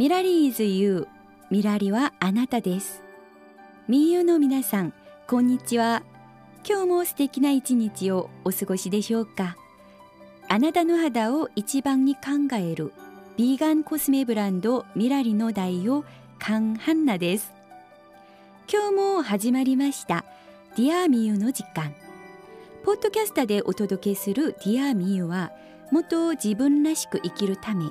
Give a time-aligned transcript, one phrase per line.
[0.00, 1.06] ミラリーズユー
[1.50, 3.02] ミラリはあなたです。
[3.86, 4.94] みゆの皆さん
[5.26, 6.02] こんにちは。
[6.66, 9.58] 今日も素敵な一日をお過ごしでしょうか。
[10.48, 12.20] あなたの肌を一番に考
[12.56, 12.94] える
[13.36, 17.52] ビーガンコスメブランドミラリの代表カンハンナです。
[18.72, 20.24] 今日も始まりました
[20.78, 21.94] ディアミユの時間。
[22.86, 25.52] ポッドキャスタでお届けするディアミユは
[25.90, 27.84] もっと自分らしく生きるため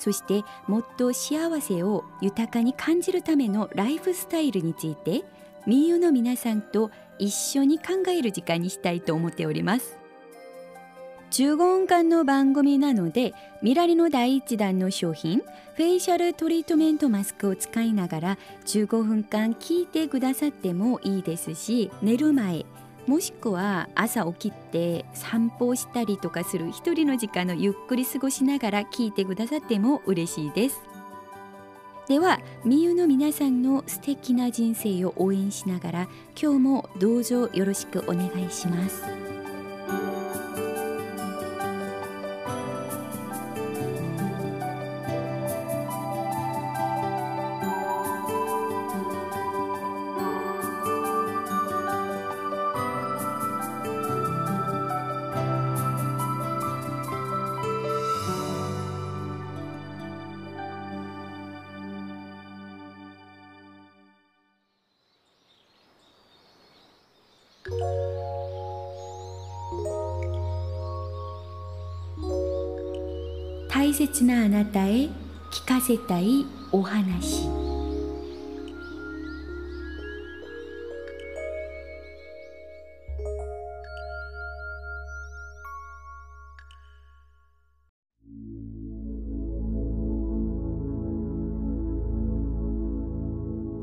[0.00, 5.22] そしてもっと幸せを豊かに感じるためのライフスタイルについて
[5.66, 9.98] 民謡の皆さんと一緒に考える時間にしたいと思っております。
[11.32, 15.42] 15分間の番組なのでミラリの第一弾の商品
[15.74, 22.66] フェイシャルトリートメントマスクを使いながら15分間聞いてくださってもいいですし寝る前
[23.10, 30.80] もしくは朝起きて散歩をしたりとかする一人の時間のゆっくり過ごしながら聞いてくださっても嬉しいです。
[32.06, 36.08] ではみゆの皆さんの素敵な人生を応援しながら
[36.40, 39.29] 今日もどうぞよろしくお願いします。
[73.90, 75.08] 大切なあなたへ
[75.50, 77.48] 聞かせたいお話。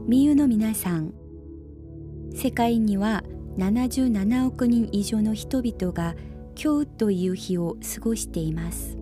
[0.07, 1.13] みゆの皆さん
[2.33, 3.25] 世界には
[3.57, 6.15] 77億人以上の人々が
[6.55, 8.96] 今日という日を過ごしています。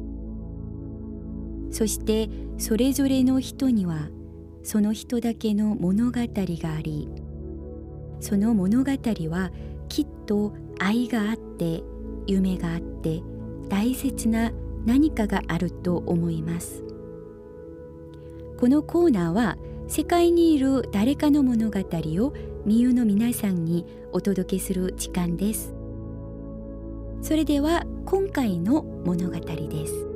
[1.76, 4.08] そしてそれぞれの人には
[4.64, 7.10] その人だけの物語があり
[8.22, 9.52] その物語は
[9.90, 11.84] きっと愛があって
[12.28, 13.22] 夢があって
[13.68, 14.54] 大切な
[14.86, 16.86] 何かがあると思います。
[18.58, 19.58] このコーナーは
[19.90, 22.34] 世界にいる誰かの物語を
[22.66, 25.76] みゆの皆さんにお届けする時間です。
[27.22, 30.15] それでは今回の物語です。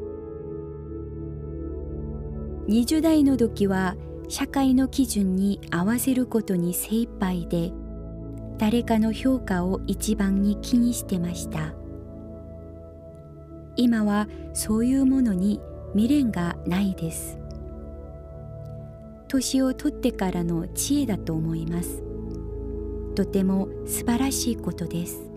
[2.69, 3.95] 20代の時は
[4.27, 7.71] 社会の基準に合わせることに精一杯で
[8.59, 11.73] 誰かの評価を一番に気にしてました。
[13.75, 15.59] 今はそういうものに
[15.95, 17.39] 未練がないです。
[19.27, 22.03] 年を取ってからの知恵だと思います。
[23.15, 25.31] とても素晴らしいことです。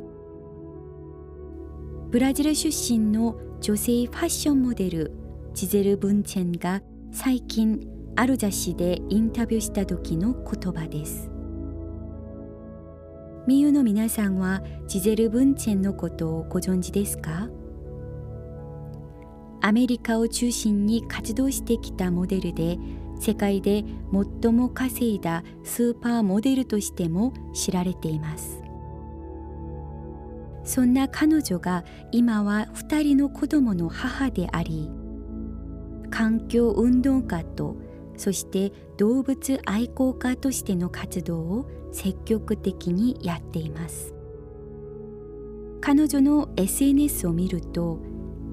[2.11, 5.13] ブラジル出身の女性ファッションモデル
[5.55, 6.83] ジゼル・ブンチェンが
[7.15, 7.87] 最近
[8.17, 11.31] ある雑誌でインタビューした時の言葉です。
[13.47, 17.51] みゆの皆さんはジゼル・ブンチェンのことをご存知ですか？
[19.61, 22.79] アメリカを中心に活動してきたモデルで
[23.21, 23.85] 世界で
[24.43, 28.63] 最も稼いだスーパーモデルとしても知られています。
[30.65, 34.91] そんな彼女が今は2人の子供の母であり
[36.13, 37.77] 環境運動家と
[38.17, 44.15] そして動物愛好家としての活動を積極的にやっています。
[45.81, 47.99] 彼女の SNS を見ると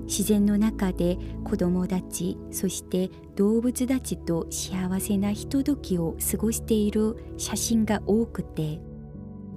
[0.06, 8.82] 自然の中で子供たちそして動物たちと幸せなひとときを過ごしている写真が多くて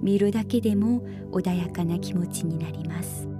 [0.03, 1.01] 見るだけでも
[1.31, 3.32] 穏やかな気持ちになります。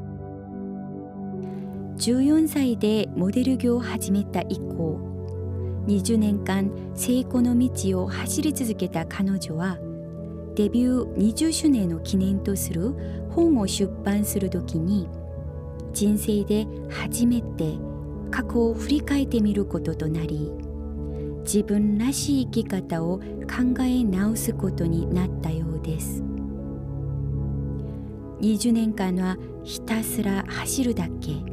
[1.97, 4.99] 14歳でモデル業を始めた以降
[5.87, 9.77] 20年間成功の道を走り続けた彼女は
[10.55, 12.93] デビュー20周年の記念とする
[13.31, 15.07] 本を出版する時に
[15.93, 17.75] 人生で初めて
[18.31, 20.51] 過去を振り返ってみることとなり
[21.43, 26.23] 自分らしい生き方を考え直すことになったようです。
[28.39, 31.52] 20年間はひたすら走るだけ。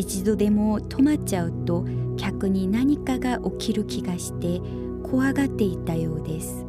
[0.00, 1.84] 一度でも止まっちゃうと
[2.16, 4.58] 客に何かが起きる気がして
[5.06, 6.64] 怖がっていたようです。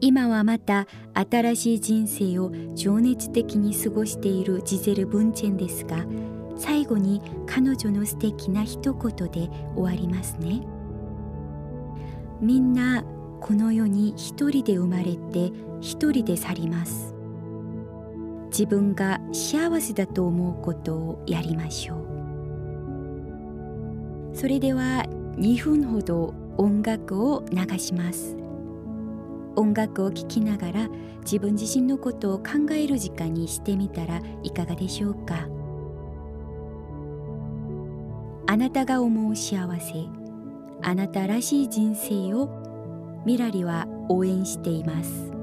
[0.00, 6.06] 今はまた新しい人生を情熱的に過ごしているジゼル・ブンチェンですが
[6.56, 10.62] 最後に彼女の素敵な一言で終わりますね。
[12.40, 13.04] みんな
[13.40, 17.19] この世に一人で生まれて一人で去ります。
[18.50, 22.00] 自分が幸せだと思うことをやりましょう。
[24.36, 25.06] それでは
[25.36, 28.36] 2分ほど音楽を流します。
[29.56, 30.88] 音楽を聴きながら
[31.22, 35.48] 自分自身のことを考える時間にしてみたらいかがでしょうか？
[38.46, 39.94] あなたが思う幸せ
[40.82, 42.48] あなたらしい人生を
[43.24, 45.39] ミラリは応援しています。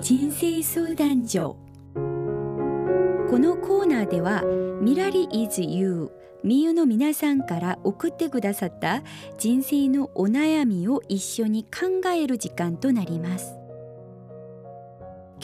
[0.00, 1.56] 人生相談所。
[1.94, 4.42] このコーナーでは
[4.80, 6.10] ミラリ is you
[6.42, 9.02] みゆの皆さんから送ってくださった
[9.38, 13.56] 人生のお悩みを一緒に考える時間となります。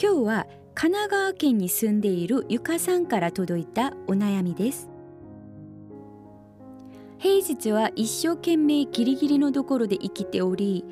[0.01, 4.89] 今日は神奈川県に住んでいるゆかさんから届いたお悩みです。
[7.17, 10.83] 平日は一生懸命ギリギリのところで生きており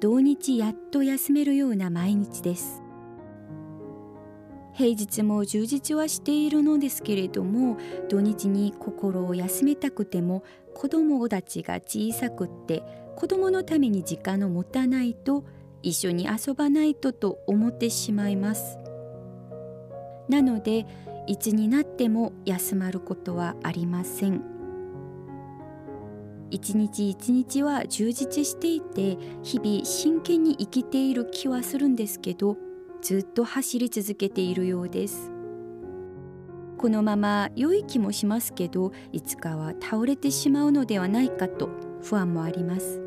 [0.00, 2.82] 土日やっと休めるような毎日です。
[4.72, 7.76] 平日も充実はしているのですけれども
[8.08, 10.42] 土日に心を休めたくても
[10.74, 12.82] 子供たちが小さくって
[13.14, 15.44] 子供のために時間を持たないと
[15.82, 18.78] 一緒に遊ばないとと思ってしまいます。
[20.30, 20.86] なので
[21.26, 24.59] いつになっても休まることはありません。
[26.50, 32.56] 一日一日は充実していて日々真剣に生きている気はするんですけど
[33.02, 35.30] ずっと走り続けているようです。
[36.76, 41.68] このまま良い気もしますけどいつかは倒れてしまうのではないかと
[42.02, 43.02] 不安もあります。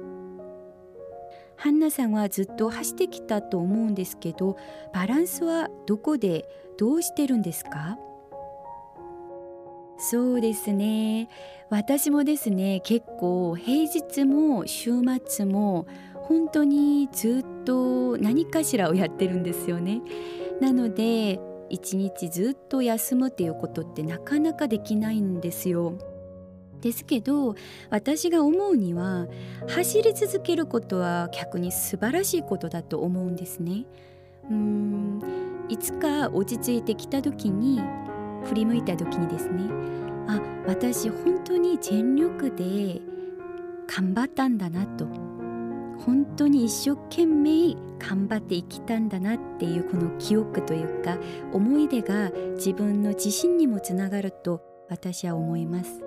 [1.55, 4.57] ハンナさんはずっと走ってきたと思うんですけど
[4.93, 6.45] バランスはどこで
[6.77, 7.97] どうしてるんですか？
[9.97, 11.29] そうですね。
[11.69, 14.91] 私もですね結構平日も週
[15.25, 20.01] 末も本当にずっと何かしらをやってるんですよね。
[20.61, 25.97] なので一日ずっと休むっていうことってなかなかできないんですよ。
[26.81, 27.55] ですけど
[27.89, 29.27] 私が思うには
[29.69, 33.85] 走り続けることは逆に素晴らしいことだと思うんですね。
[34.49, 35.21] うん
[35.69, 37.81] いつか落ち着いてきた時に
[38.45, 39.63] 振り向いた時にですね
[40.27, 43.01] あ私本当に全力で
[43.87, 45.05] 頑張ったんだなと
[46.05, 51.17] 本当に一生懸命頑張って生きたんだなっていうこの記憶というか
[51.53, 56.03] 思い出が自分の自信にもつながると私は思います。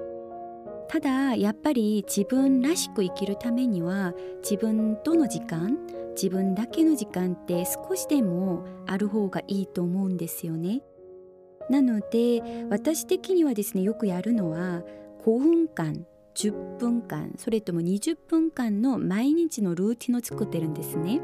[0.89, 4.13] ただやっぱり自分らしく生きるためには
[4.43, 5.77] 自分との時間
[6.15, 10.83] 自分だけの時間って少しでもある方がいいと思うんですよね。
[11.71, 14.83] なので私的にはですねよくやるのは
[15.25, 21.21] 5分間10分間それとも20分間の毎日のルーティンを作ってるんですね。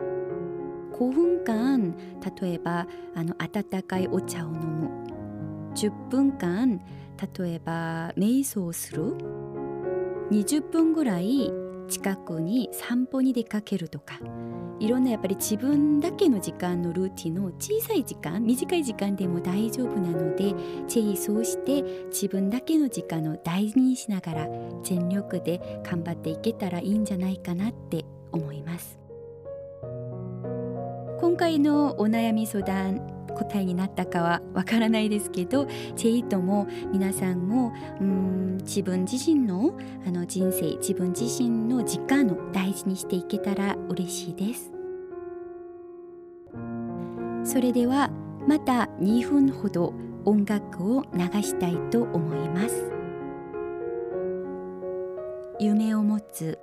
[0.93, 1.97] 5分間
[2.41, 4.91] 例えばあの温かいお茶を飲む
[5.75, 6.81] 10分間
[7.39, 9.17] 例えば瞑想をする
[10.31, 11.51] 20分ぐらい
[11.89, 14.19] 近くに散歩に出かけるとか
[14.81, 20.55] いろんなやっぱり自分だけの時間のルーティンの小さい時間短い時間でも大丈夫なので
[20.89, 24.49] ぜひそうして自分だけの時間を大事にしながら
[24.83, 28.99] 全力で頑張っていけたらいいんじゃないかなって思います。
[31.21, 44.73] 今回のお悩み相談答えになったかはわからないですけどぜひとも皆さんもうん自分自身のあの人生自分自身の時間を大事にしていけたら嬉しいです。
[47.45, 48.11] それでは
[48.47, 49.93] また2分ほど
[50.25, 52.93] 音楽を流したいと思います。
[55.59, 56.59] 夢を持つ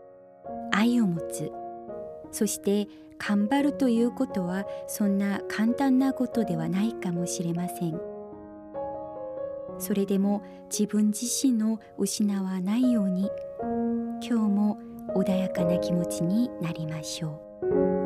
[0.71, 1.51] 愛を持つ
[2.31, 2.87] そして
[3.19, 7.99] 頑張るということはそんな簡単なことではないかもしれません。
[9.77, 13.29] それでも自分自身を失わないように
[14.21, 14.77] 今日も
[15.15, 17.98] 穏やかな気持ちになりましょう。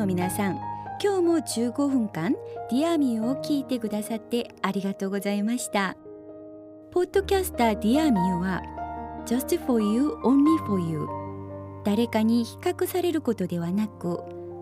[0.00, 0.58] の皆さん
[1.02, 2.32] 今日も15分間
[2.70, 5.98] ディアミを聞いてくださってありがとうございました。
[6.90, 8.62] ポッドキャスターディアミは
[9.26, 11.06] Just for you, only for you
[11.84, 14.20] 誰かに比較されることではなく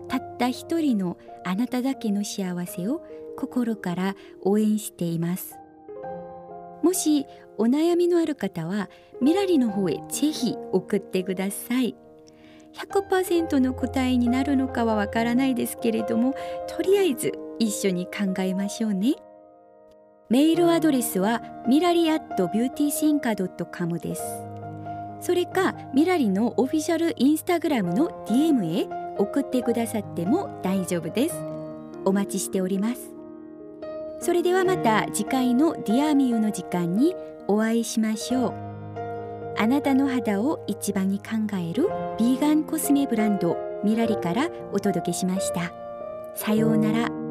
[0.09, 3.01] たった一人のあなただけの幸せを
[3.37, 5.55] 心から応援しています。
[6.83, 7.25] もし
[7.57, 8.89] お悩みのある方は
[9.21, 11.95] ミラリの方へぜひ送ってください。
[12.73, 16.35] 100%の答えになるのかはわからないですけれども
[16.67, 19.15] とりあえず一緒に考えましょうね。
[20.29, 24.21] メールアドレスはミラリアットビューティーシンカー .com です。
[25.21, 31.35] それかミラリのオフィシャルインスタグラムの DM へ送ってくださっても大丈夫です。
[32.05, 33.11] お待ちしております。
[34.21, 37.15] それではまた次回のディアミューの時間に
[37.47, 38.68] お会いしましょう。
[39.57, 41.87] あなたの肌を一番に考える
[42.17, 45.71] ヴィーガンコスメブランドミラリからお届けしました。
[46.35, 47.28] さようなら。